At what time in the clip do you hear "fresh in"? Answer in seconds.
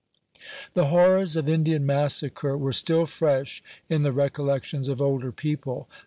3.05-4.01